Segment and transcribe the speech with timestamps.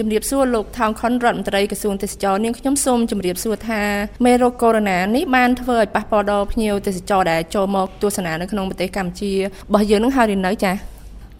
[0.00, 3.82] ជំរាបសួរលោកថោងខុនរដ្ឋមន្ត្រីក្រសួងទេសចរនាងខ្ញុំសូមជម្រាបសួរថា
[4.24, 9.38] មេរោគកូវីដ -19 នេះបានធ្វើឲ្យប៉ះពាល់ដល់ភ្ញៀវទេសចរដែលចូលមកទស្សនានៅក្នុងប្រទេសកម្ពុជារ
[9.72, 10.74] បស់យើងនឹងហើយនៅចា៎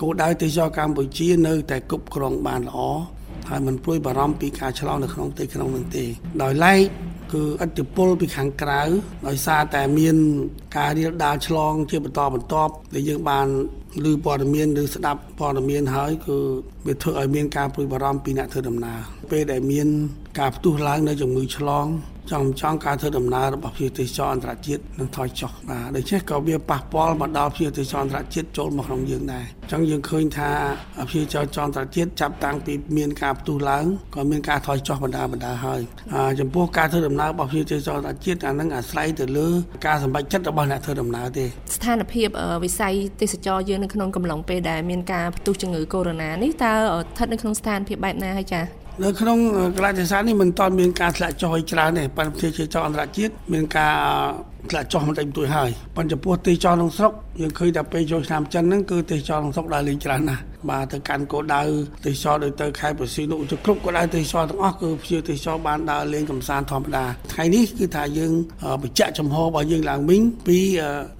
[0.01, 2.79] គោលដៅទេសចរកម្ពុជានៅតែគ្រប់គ្រងបានល្អ
[3.49, 6.05] ហើយមិនព្រួយបារម្ភពីការឆ្លងនៅក្នុងទីក្រុងនឹងទេ
[6.43, 6.80] ដោយឡែក
[7.32, 8.82] គឺឥទ្ធិពលពីខាងក្រៅ
[9.29, 10.16] ដោយសារតែមាន
[10.77, 13.46] ការរៀលដាលឆ្លង ជាបន្តបន្ទាប់ដែលយើងបាន
[14.05, 16.37] ឮព័ត៌មានឬស្ដាប់ព័ត៌មានហើយគឺ
[16.87, 18.98] វាធ្វើឲ្យមានការព្រួយបារម្ភពីអ្នកធ្វើដំណើរ
[19.30, 19.89] ពេលដែលមាន
[20.39, 21.87] ការផ្ទុះឡើងនៅជំងឺឆ្លង
[22.30, 30.51] ចង់ចង់ការធ្វើដំណើររបស់ភ្ញៀវទេសចរអន្តរជាតិនឹងថយចុះបាទដូច្នេះក៏វាប៉ះពាល់មកដល់ភ្ញៀវទេសចរអន្តរជាតិចូលមកក្នុងយើងដែរអញ្ចឹងយើងឃើញថា
[31.11, 35.80] ភ្ញៀវទេសចរអន្តរជាតិចាប់តាំងពីមានការផ្ទុះឡើងក៏មានការថយចុះបណ្ដាបណ្ដាហើយ
[36.41, 39.48] ចំពោះការធ្វើដំណើររបស់ភ្ញៀវទេសចរអន្តរជាតិអានឹងអាស្រ័យទៅលើ
[39.87, 41.45] ការសម្រេចចិត្តរបស់អ្នកធ្វើដំណើរទេ
[41.77, 42.28] ស្ថានភាព
[42.64, 48.65] វិស័យទេសចរយើងនៅក្នុងកំឡុងពេលដែលមានការផ្ទុះជំងឺកូវីដ -19 នេះតើស្ថិតនៅក្នុងស្ថានភាពបែបណាហើយចា៎
[49.05, 49.39] នៅក្នុង
[49.79, 53.97] កលៈទេសៈនេះមិនតាន់មានការធ្លាក់ចុះឲ្យច្រើនទេប៉ុន្តែប្រទេសជាចអន្តរជាតិមានការ
[54.70, 61.62] ធ្លាក់ចុះមិនតិចបន្តួចហើយប៉ុន្តែចំពោះទេសចរក្នុងស្រុកយើងឃើញតែពេលចូលឆ្នាំចិនហ្នឹងគឺទេសចរក្នុងស្រុកដើរលេងច្រើនណាស់ បាទទៅកាន់គោលដៅ
[62.05, 68.32] ទេសចរដូចទៅខេត្តប្រស៊ីនុទៅគ្រប់គោលដៅទេសចរទាំងអស់គឺភ្ញៀវទេសចរបានដើរលេងកម្សាន្តធម្មតាថ្ងៃនេះគឺថាយើង
[68.83, 70.58] បញ្ជាក់ចំហរបស់យើងឡើងវិញពី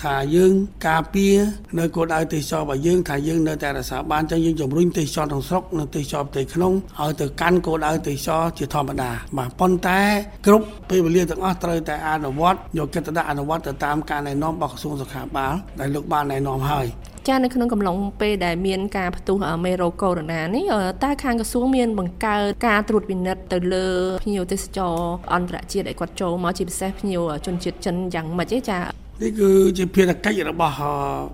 [0.05, 0.53] ថាយើង
[0.89, 1.35] ការពារ
[1.79, 10.01] នៅគោលដៅទេសចររបស់យើងថាយើងនៅតែរក្សាបានចឹងយើងជំរុញទេសចរក្នុងស្រុកនិងទេសចរផ្ទៃក្នុងឲ្យទៅកាន់គោលដៅទេសចរជាធម្មតាបាទប៉ុន្តែ
[10.47, 16.87] គ្រប់ពេលវេលាទាំងអស់ត្រូវតែអនុវត្តយកកិត្តិយសអនុវត្តទៅតាមការណែនាំរបស់ក្រសួងសុខាភិបាលដែលលោកបានណែនាំហើយ
[17.29, 20.65] ចានៅក្នុងកំឡុងពេលដែលមានការផ្ទុះមេរោគកូវីដ -19 នេះ
[21.05, 23.87] តើខាងក្រសួងមានបង្កើតការត្រួតពិនិត្យទៅលើ
[24.25, 24.97] ភ្ញៀវទេសចរ
[25.35, 28.79] អន្តរជាតិឲ្យគាត់ចូលមកជាពិសេសភ្ញៀវជនជាតិចិនយ៉ាងម៉េចទេចា
[29.23, 30.75] នេះគឺជាភារកិច្ចរបស់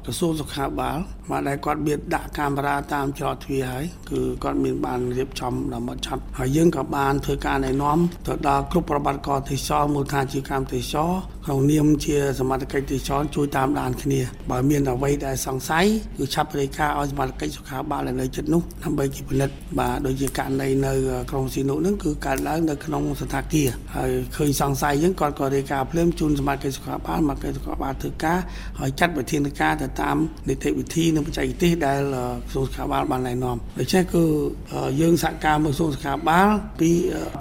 [0.05, 0.99] ក្រសួងសុខាភិបាល
[1.31, 11.11] បាទដែលគាត់មានដាក់កាមេរ៉ាតាមច្រកទ្វារហើយគឺគាត់មានបានរៀបចំដើម្បីឆាត់ហើយយើងក៏បានធ្វើការណែនាំទៅដល់គ្រប់ប្រវត្តិករទេសចរមូលដ្ឋានជាកម្មទេសចរ
[11.49, 14.21] ក្នុងនាមជាសមត្ថកិច្ចទេសចរជួយតាមដានគ្នា
[14.51, 15.87] បើមានអ្វីដែលសង្ស័យ
[16.19, 20.93] គឺឆាប់រាយការណ៍ឲ្យសមត្ថកិច្ចសុខាភិបាលនៅចិត្តនោះដើម្បីគេពិនិត្យបាទដូចជាករណីនៅ
[21.31, 28.39] ក្រុងស៊ីនុហ្នឹងគឺកើតឡើងនៅក្នុងស្ថានភាពហើយឃើញសង្ស័យហ្នឹងគាត់ក៏រាយការណ៍ភ្លាមជូនសមាជិកសុខាភិបាលមកគេសុខាភិបាលធ្វើការ
[28.81, 30.17] ហើយចាត់វិធានការទៅតាម
[30.49, 32.01] នីតិវិធីនិងបច្ចេកទេសដែល
[32.51, 34.25] ក្រសួងសុខាភិបាលបានណែនាំដូច្នេះគឺ
[35.01, 36.49] យើងសហការមួយក្រសួងសុខាភិបាល
[36.81, 36.91] ពី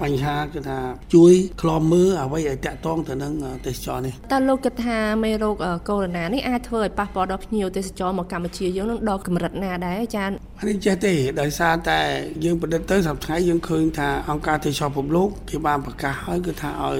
[0.02, 0.80] បញ្ហាគឺថា
[1.16, 3.34] ជួយខ្លំមើលអ្វីឲ្យតាក់ទងទៅនឹង
[3.66, 5.56] ទេសចរនេះតើលោកគិតថាមេរោគ
[5.90, 12.00] កូវីដ -19 នេះអាចធ្វើឲ្យប៉ះពាល់ដល់ភ្ញៀវទេសចរមកកម្ពុជាយើងនឹងដល់កម្រិតណាដែរអាចារ្យអានេះចេះទេដោយសារតែ
[12.44, 17.00] យើងប្រឌិតទៅសម្រាប់ថ្ងៃយើងឃើញថាអង្គការទេសចរពិភពលោកគេបានប្រកាសហើយគឺថាឲ្យ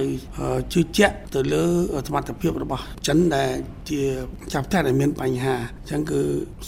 [0.72, 1.64] ជឿជាក់ទៅលើ
[2.06, 3.50] សមត្ថភាពរបស់ចិនដែល
[3.90, 4.02] ជា
[4.52, 6.20] ចាប់តែមានបញ្ហាអញ្ចឹងគឺ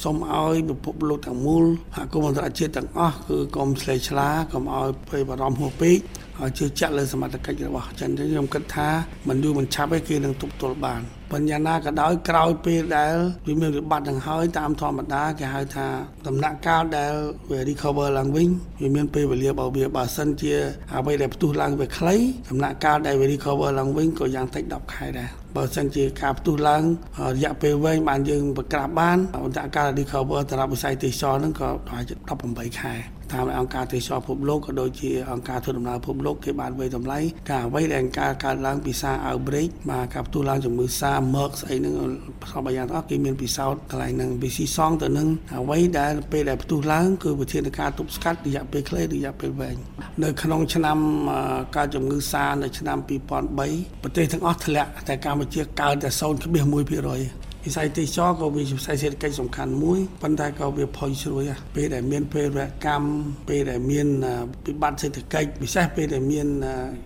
[0.03, 1.65] សូមឲ្យពិភពលោកទាំងមូល
[1.95, 5.99] សហគមន៍អន្តរជាតិទាំងអស់គឺកុំឆ្លេឆ្លាកុំឲ្យភ័យបារម្ភហួសពេក
[6.41, 8.89] ឲ្យជឿជាក់លើសមត្ថកិច្ចរបស់ចិនខ្ញុំគិតថា
[9.29, 11.01] មិនយូរមិនឆាប់ទេគេនឹងទប់ទល់បាន
[11.33, 13.15] បញ្ញណាក៏ដោយក្រោយពេលដែល
[13.47, 15.87] វាមានវិបត្តិនឹងហើយតាមធម្មតាគេហៅថា
[16.27, 17.15] ដំណាក់កាលដែល
[17.51, 18.49] វា recover ឡើងវិញ
[18.81, 20.55] វាមានពេលវេលាបើវាបើសិនជា
[20.95, 22.17] អ្វីដែលផ្ទុះឡើងវាខ្លី
[22.51, 26.83] ដំណាក់កាលដែលវា recover ឡើងវិញក៏យ៉ាងតិច10ខែដែរ បើសិនជាការផ្ទុះឡើង
[27.37, 32.15] រយៈពេលវែងបានយើងប្រក្រាបបានអន្តរការ recover សម្រាប់វិស័យទេសចរហ្នឹងក៏ប្រហែលជា
[32.47, 32.95] 18ខែ
[33.33, 37.19] តាមអង្គការទេសចរពិភពលោកក៏ដូចជាអង្គការធ្វើដំណើរពិភពលោកគេបានវិយតម្លៃ
[37.51, 41.95] ការអ្វីដែលការកើតឡើងពីសារ outbreak បាទការផ្ទុះឡើងជំងឺសារ MERS ស្អីហ្នឹង
[42.43, 45.29] ផ្សំយ៉ាងទាំងអស់គេមានពិសោធន៍កន្លែងហ្នឹងវាស៊ីសងទៅនឹង
[45.59, 49.77] អ្វីដែលពេលដែលផ្ទុះឡើងគឺវិធានការទប់ស្កាត់រយៈពេលខ្លីរយៈពេលវែង
[50.23, 50.99] នៅក្នុងឆ្នាំ
[51.77, 52.99] ការជំងឺសារនៅឆ្នាំ
[53.51, 61.45] 2003ប្រទេសទាំងអស់ធ្លាក់តែកម្ពុជាកើនតែ0.1% វិស័យទេសចរក៏វាជាវិស័យសេដ្ឋកិច្ចសំខាន់មួយប៉ុន្តែក៏វាផុយស្រួយ
[61.75, 63.09] ពេលដែលមានពេលវកម្ម
[63.49, 64.07] ពេលដែលមាន
[64.67, 66.47] វិបត្តិសេដ្ឋកិច្ចពិសេសពេលដែលមាន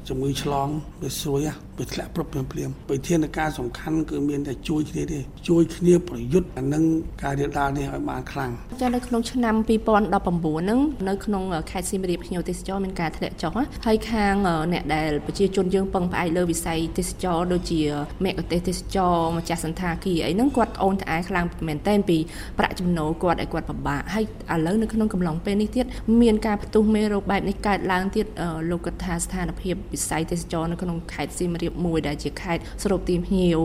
[0.08, 0.68] ជំងឺឆ្លង
[1.02, 1.40] វាស្រួយ
[1.78, 6.84] វាធ្លាក់ព្រឹបភ្លាមភ្លាមវិធានការសំខាន់គឺមានតែជួយគ្នាទេជួយគ្នាប្រយុទ្ធអានឹង
[7.22, 8.50] ការរៀបដាល់នេះឲ្យបានខ្លាំង
[8.82, 13.52] ចានៅក្នុងឆ្នាំ2019ហ្នឹងនៅក្នុងខេត្តសៀមរាបភ្ញៀវទេសចរមានការធ្លាក់ចុះ
[13.86, 14.34] ហើយខាង
[14.72, 17.80] អ្នកដែលប្រជាជនយើងពឹងផ្អែកលើវិស័យទេសចរដូចជា
[18.24, 22.18] មគ្គទេសទេសចរម្ចាស់សន្តាគារអីហ្នឹងគាត់អូនត្អែខ្លាំងមែនទែនពី
[22.58, 24.24] ប្រាក់ចំណូលគាត់ឲ្យគាត់ពិបាកហើយ
[24.54, 25.84] ឥឡូវនៅក្នុងកំឡុងពេលនេះទៀត
[26.22, 28.26] មានការផ្ទុះមេរោគបែបនេះកើតឡើងទៀត
[28.70, 33.58] លោកគិតថាស្ថានភាពវិស័យទេសចរនៅក្នុងខេត្តសៀមរាបរៀបមួយដែលជាខេត្តស្រូបទាញភ្ញៀវ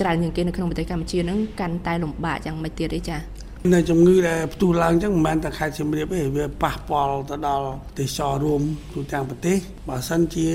[0.00, 3.20] ច្រើនជាងគេនៅក្នុងប្រទេសកម្ពុជានឹងកាន់តែលំបាកយ៉ាងម៉េចទៀតទេចា៎
[3.74, 7.68] នៅជំងឺដែលផ្ទុះឡើងអញ្ចឹងមិនមែនតែខេត្តសៀមរាបទេវាប៉ះពាល់ទៅដល់
[7.98, 8.62] ទេសចររួម
[8.94, 9.56] ទូទាំងប្រទេស
[9.88, 10.48] បើសិនជា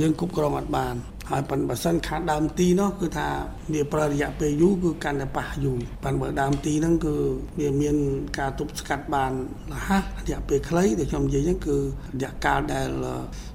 [0.00, 0.94] យើងគ្រប់គ្រងអត់បាន
[1.30, 3.28] ហើយប៉ុន្តែបើសិនខាងដើមទីនោះគឺថា
[3.74, 7.14] វាប្រើរយៈពេលយូរគឺកាន់តែប៉ះយូរប៉ុន្តែបើដើមទីហ្នឹងគឺ
[7.60, 7.96] វាមាន
[8.38, 9.32] ការទប់ស្កាត់បាន
[9.72, 11.80] រហ័សរយៈពេលខ្លីដែលខ្ញុំនិយាយហ្នឹងគឺរ
[12.22, 12.88] យៈកាលដែល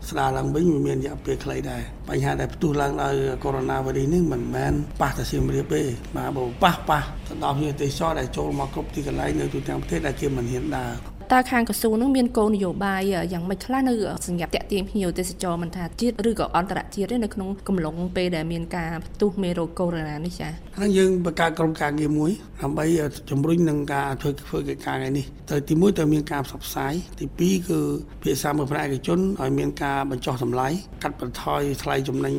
[0.10, 3.14] ស្ដារឡើងវិញវាមានរយៈពេលខ្លីដែរបញ្ហាដែលផ្ទុះឡើងដោយ
[3.44, 5.82] កូវីដ -19 នេះមិនមែនប៉ះតែសៀមរាបទេ
[6.16, 13.02] បាទបើប៉ះប៉ះទៅដល់ភ្ញៀវទេសចរដែលចូលមកគ្រប់ទីកន្លែងនៅទូទាំងប្រទេសដែលគេមិនហ៊ានដើរ តើខាងក្រសួងនឹងមានគោលនយោបាយ
[13.34, 13.94] យ៉ាងម៉េចខ្លះនៅ
[14.28, 22.32] សម្រាប់តាក់ទាញភ្ញៀវទេសចរមិនថាជាតិឬក៏អន្តរជាតិទេនៅក្នុងកំឡុងពេលដែលមានការផ្ទុះមេរោគកូវីដ -19 នេះចា៎ហើយយើងបង្កើតក្រុមការងារមួយ
[22.62, 22.86] ដើម្បី
[23.30, 27.80] ជំរុញនឹងការធ្វើធ្វើកិច្ចការងារនេះទៅទី1ទៅមានការផ្សព្វផ្សាយទី2គឺ
[28.24, 30.68] ភាសាមួយផ្នែកឯកជនឲ្យមានការបញ្ចុះតម្លៃ
[31.04, 32.36] កាត់បន្ថយថ្លៃចំណេញ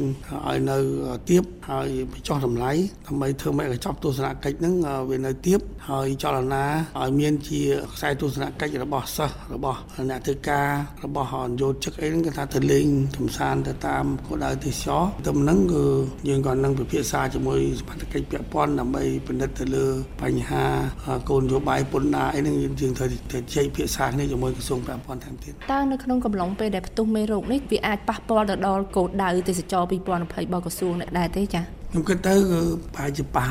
[0.48, 0.76] ឲ្យនៅ
[1.28, 2.72] ទៀបហើយបញ្ចុះតម្លៃ
[3.06, 4.74] ដើម្បីធ្វើឲ្យកញ្ចប់ទស្សនកិច្ចហ្នឹង
[5.10, 5.60] វានៅទៀប
[5.90, 6.64] ហើយចលនា
[7.00, 7.60] ឲ្យមានជា
[7.94, 9.78] ខ្សែទស្សនកិច្ចរបស់សិស្សរបស់
[10.10, 10.68] អ្នកធ្វើការ
[11.04, 11.28] របស់
[11.60, 12.86] យោជិកអីហ្នឹងគេថាទៅលេង
[13.16, 15.84] កំសាន្តទៅតាមគោលដៅទេសចរទៅហ្នឹងគឺ
[16.28, 19.86] យើងក៏នឹងពិភាក្សាជាមួយសមត្ថកិច្ចពាក់ព័ន្ធដើម្បីពិនិត្យទៅលើ
[20.22, 20.64] បញ្ហា
[21.28, 32.60] គោលនយោបាយពន្ធដារអីហ្នឹងយើងត្រូវទៅជែកភាសាគ្នាជាមួយក្រសួងពាក់ព័ន្ធថែមទៀតតើនៅក្នុងកំឡុងពេលដែលផ្ទុះមេរោគនេះវាអាចប៉ះពាល់ទៅដល់គោលដៅទេសចរ2020របស់ក្រសួងដែរទេចា៎ ខ្ញុំគិតទៅគឺ
[32.94, 33.46] ប្រហែលជាប៉ះ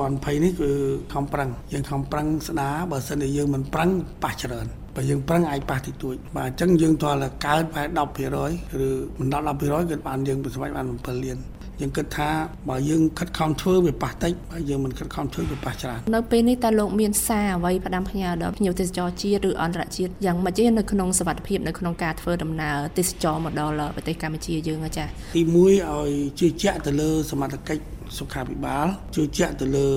[0.00, 0.70] 2020នេះគឺ
[1.12, 3.90] ខំប្រឹងយើងខំប្រឹងស្ដារបើសិនជាយើងមិនប្រឹង
[4.22, 4.66] ប៉ះច្រើន
[4.96, 7.10] បើយើងប្រឹងអាចប៉ះតិចតួចបាទអញ្ចឹងយើងតើ
[7.46, 11.38] កើតប្រហែល10%ឬមិនដល់10%គឺបានយើងប្រសិទ្ធបាន7លាន
[11.82, 12.30] យើងគិតថា
[12.68, 27.82] បើយើងខិតខំធ្វើវាប៉ះតិចបើយើងមិនខិតខំធ្វើវាប៉ះច្រើននៅពេលនេះតើលោកមានសារអ្វីផ្ដាំផ្ញើដល់ភ្ញៀវទេសចរជាតិឬអន្តរជាតិយ៉ាងម៉េចទេនៅក្នុងសវត្ថភាពនៅក្នុងការធ្វើដំណើរទេសចរមកដល់ប្រទេសកម្ពុជាយើងចា៎ទី1ឲ្យជឿជាក់ទៅលើសមត្ថកិច្ច
[28.18, 29.88] សុខាភិបាលជឿជាក់ទៅលើ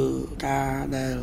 [0.48, 1.16] ការដែល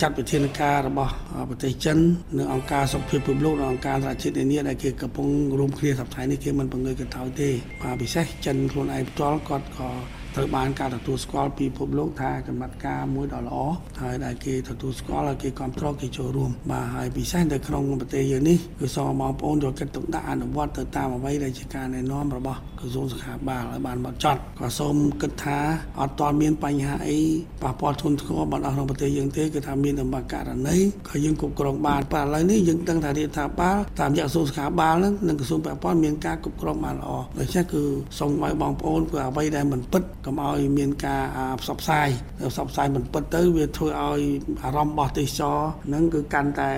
[0.00, 1.12] ចាត់វិធានការរបស់
[1.50, 1.98] ប្រទេសចិន
[2.38, 5.26] និងអង្គការសុខភាពពិភពលោកនិងអង្គការសហជាតិនានាដែលគេកំពុង
[5.58, 7.50] រួមគ្នាសប្តាហ៍នេះគេមិនបង្ងើយកន្តើយទេ
[7.82, 9.88] បាទពិសេសចិនខ្លួនឯងផ្ទាល់គាត់ក៏
[10.36, 13.56] ត្រូវបានការទទួលស្គាល់ពីពិភពលោកថាចំណាត់ការមួយដ៏ល្អ
[14.02, 25.58] ហើយដែលគេទទួលស្គាល់ហើយគេគ្រប់គ្រងគេចូលរួមបាទហើយពិសេសនៅក្នុងប្រទេសយើងនេះគឺសូមបងប្អូនយកចិត្តទុកដាក់អនុវត្តទៅតាមអ្វីដែលជាការណែនាំរបស់ក្រសួងសុខាភិបាលឲ្យបានមកចត់ក៏សូមគិតថា
[26.00, 27.18] អត់ទាន់មានបញ្ហាអី
[27.62, 30.76] ប៉ះពាល់ធ្ងន់ធ្ងរបណ្ដោះក្នុងប្រទេសយើងទេគឺថាមានតែមួយករណី
[31.08, 37.82] ក៏យើងគ្រប់គ្រងបានប៉ុន្តែឥឡូវនេះយើងដឹងថារដ្ឋាភិបាលតាមរយៈក្រសួងសុខាភិបាលនឹងនិងក្រសួងពាក់ព័ន្ធមានការគ្រប់គ្រងបានល្អដូច្នេះគឺ
[38.18, 41.22] សូមឲ្យបងប្អូនគឺអ្វីដែលមិនពិតកុំឲ្យមានការ
[41.60, 42.08] ផ្សព្វផ្សាយ
[42.52, 44.22] ផ្សព្វផ្សាយមិនពិតទៅវាធ្វើឲ្យ
[44.64, 45.58] អារម្មណ៍របស់ទេសចរ
[45.94, 46.68] នឹងគឺកាន់តែ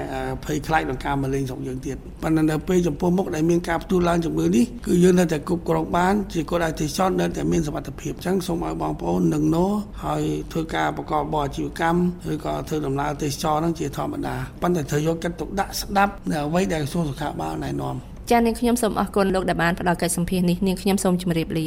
[0.45, 9.67] ភ័យខ្លាចនឹងការមកលេងស្រុកយើងទៀតប៉ុន្តែនៅពេលចំពោះមុខដែលមានការផ្ទុះឡើងជំងឺនេះគឺយើងនៅតែគ្រប់គ្រងបានជាគោលដៅទេសចរនៅតែមានសមត្ថភាពអញ្ចឹងសូមឲ្យបងប្អូននឹងណូ
[10.05, 10.23] ហើយ
[10.53, 12.01] ធ្វើការប្រកបបរអាជីវកម្ម
[12.33, 17.97] ឬក៏ធ្វើដំណើរទេសចរនឹងជាធម្មតាប៉ុន្តែត្រូវយកចិត្តទុកដាក់ស្ដាប់នៅអ្វីដែលក្រសួងសុខាភិបាលណែនាំ
[18.31, 21.67] ចា៎នាងខ្ញុំសូមអរគុណលោកដែលបានផ្ដល់កិច្ចសម្ភាសន៍នេះនាងខ្ញុំសូមជម្រាបលា